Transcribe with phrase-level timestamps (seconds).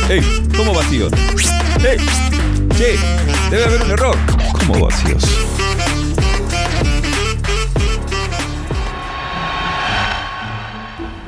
[0.09, 0.21] ¡Ey!
[0.57, 1.13] ¿Cómo vacíos?
[1.81, 1.97] ¡Ey!
[2.75, 2.97] ¡Che!
[3.49, 4.17] Debe haber un error.
[4.51, 5.23] ¿Cómo vacíos?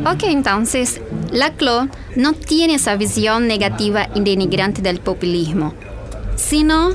[0.05, 0.99] Ok, entonces,
[1.31, 1.87] la CLO
[2.17, 5.73] no tiene esa visión negativa y denigrante del populismo,
[6.35, 6.89] sino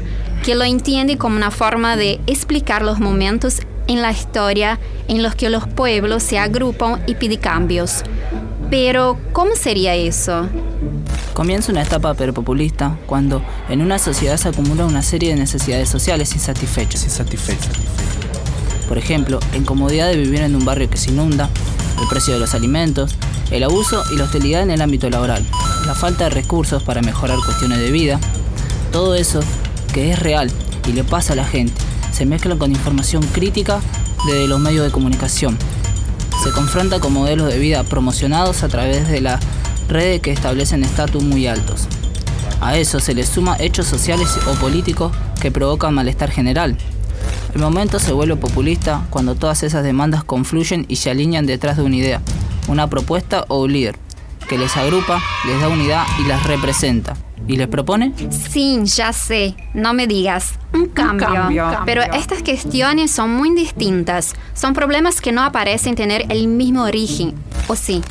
[0.44, 4.78] que lo entiende como una forma de explicar los momentos en la historia
[5.08, 8.04] en los que los pueblos se agrupan y piden cambios.
[8.68, 10.46] Pero, ¿cómo sería eso?
[11.34, 16.32] Comienza una etapa perpopulista cuando en una sociedad se acumula una serie de necesidades sociales
[16.32, 17.02] insatisfechas.
[17.02, 17.70] Insatisfecho.
[18.86, 21.50] Por ejemplo, la incomodidad de vivir en un barrio que se inunda,
[22.00, 23.16] el precio de los alimentos,
[23.50, 25.44] el abuso y la hostilidad en el ámbito laboral,
[25.86, 28.20] la falta de recursos para mejorar cuestiones de vida.
[28.92, 29.40] Todo eso,
[29.92, 30.52] que es real
[30.86, 31.74] y le pasa a la gente,
[32.12, 33.80] se mezcla con información crítica
[34.28, 35.58] de los medios de comunicación.
[36.44, 39.40] Se confronta con modelos de vida promocionados a través de la
[39.88, 41.88] redes que establecen estatus muy altos.
[42.60, 46.76] A eso se le suma hechos sociales o políticos que provocan malestar general.
[47.54, 51.82] El momento se vuelve populista cuando todas esas demandas confluyen y se alinean detrás de
[51.82, 52.20] una idea,
[52.68, 53.96] una propuesta o un líder,
[54.48, 57.16] que les agrupa, les da unidad y las representa.
[57.46, 58.14] ¿Y les propone?
[58.30, 60.54] Sí, ya sé, no me digas.
[60.72, 61.26] Un cambio.
[61.26, 61.82] cambio.
[61.84, 64.32] Pero estas cuestiones son muy distintas.
[64.54, 67.34] Son problemas que no aparecen tener el mismo origen.
[67.68, 68.02] ¿O sí?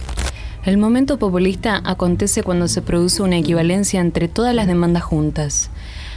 [0.65, 5.69] El momento populista acontece cuando se produce una equivalencia entre todas las demandas juntas,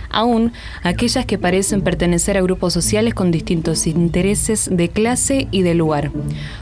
[0.09, 0.53] aún
[0.85, 6.13] aquellas que parecen pertenecer a grupos sociales con distintos intereses de clase y de lugar.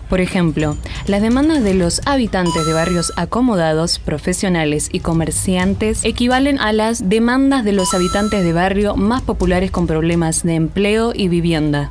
[0.09, 6.73] Por ejemplo, las demandas de los habitantes de barrios acomodados, profesionales y comerciantes equivalen a
[6.73, 11.91] las demandas de los habitantes de barrio más populares con problemas de empleo y vivienda.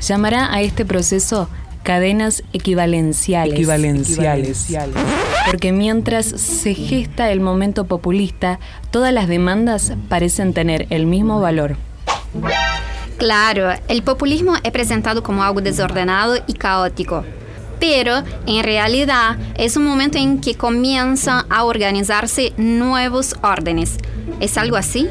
[0.00, 1.48] Llamará a este proceso
[1.86, 3.54] cadenas equivalenciales.
[3.54, 4.66] Equivalenciales.
[5.46, 8.58] Porque mientras se gesta el momento populista,
[8.90, 11.76] todas las demandas parecen tener el mismo valor.
[13.18, 17.24] Claro, el populismo es presentado como algo desordenado y caótico.
[17.78, 23.98] Pero en realidad es un momento en que comienzan a organizarse nuevos órdenes.
[24.40, 25.08] ¿Es algo así?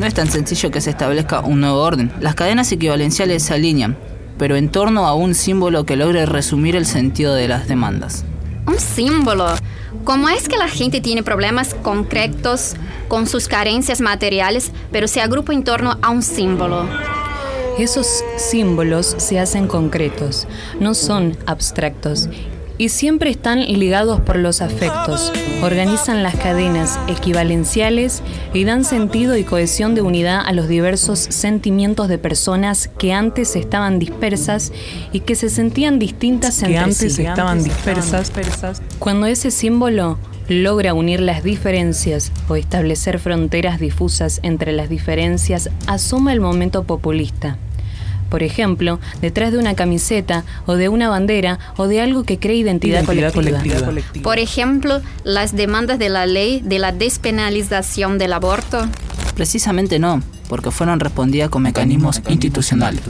[0.00, 2.10] No es tan sencillo que se establezca un nuevo orden.
[2.18, 3.96] Las cadenas equivalenciales se alinean,
[4.40, 8.24] pero en torno a un símbolo que logre resumir el sentido de las demandas.
[8.66, 9.44] Un símbolo.
[10.04, 12.74] ¿Cómo es que la gente tiene problemas concretos
[13.08, 16.88] con sus carencias materiales, pero se agrupa en torno a un símbolo?
[17.78, 20.46] Esos símbolos se hacen concretos,
[20.80, 22.30] no son abstractos.
[22.80, 25.30] Y siempre están ligados por los afectos,
[25.62, 28.22] organizan las cadenas equivalenciales
[28.54, 33.54] y dan sentido y cohesión de unidad a los diversos sentimientos de personas que antes
[33.54, 34.72] estaban dispersas
[35.12, 37.22] y que se sentían distintas Que entre antes sí.
[37.22, 38.32] estaban dispersas.
[38.98, 40.16] Cuando ese símbolo
[40.48, 47.58] logra unir las diferencias o establecer fronteras difusas entre las diferencias, asoma el momento populista.
[48.30, 52.56] Por ejemplo, detrás de una camiseta o de una bandera o de algo que cree
[52.56, 53.84] identidad, Identidad colectiva.
[53.86, 54.22] colectiva.
[54.22, 58.86] Por ejemplo, las demandas de la ley de la despenalización del aborto.
[59.34, 63.00] Precisamente no, porque fueron respondidas con mecanismos institucionales.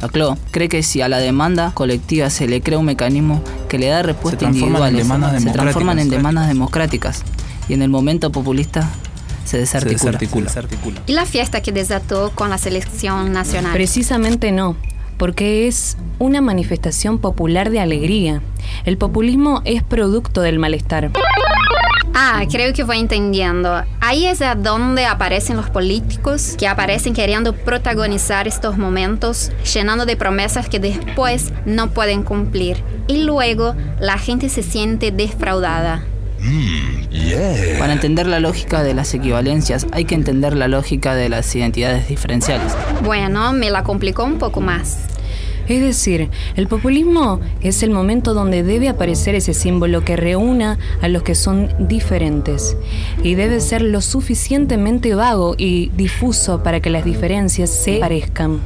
[0.00, 3.78] La CLO cree que si a la demanda colectiva se le crea un mecanismo que
[3.78, 7.22] le da respuesta demandas se transforman en demandas democráticas
[7.68, 8.88] y en el momento populista
[9.44, 10.18] se Se desarticula.
[10.46, 11.00] desarticula.
[11.06, 13.72] Y la fiesta que desató con la selección nacional.
[13.72, 14.76] Precisamente no,
[15.18, 18.42] porque es una manifestación popular de alegría.
[18.84, 21.10] El populismo es producto del malestar.
[22.16, 23.82] Ah, creo que voy entendiendo.
[24.00, 30.16] Ahí es a donde aparecen los políticos que aparecen queriendo protagonizar estos momentos, llenando de
[30.16, 32.82] promesas que después no pueden cumplir.
[33.08, 36.04] Y luego la gente se siente defraudada.
[37.78, 42.08] Para entender la lógica de las equivalencias hay que entender la lógica de las identidades
[42.08, 42.72] diferenciales.
[43.04, 44.98] Bueno, me la complicó un poco más.
[45.68, 51.08] Es decir, el populismo es el momento donde debe aparecer ese símbolo que reúna a
[51.08, 52.76] los que son diferentes
[53.22, 58.60] y debe ser lo suficientemente vago y difuso para que las diferencias se parezcan.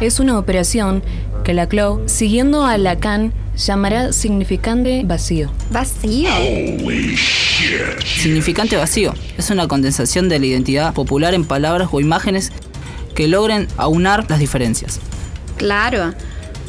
[0.00, 1.04] Es una operación
[1.44, 5.50] que la CLO, siguiendo a Lacan, llamará significante vacío.
[5.70, 6.30] Vacío.
[8.04, 12.52] Significante vacío es una condensación de la identidad popular en palabras o imágenes
[13.14, 15.00] que logren aunar las diferencias.
[15.56, 16.14] Claro,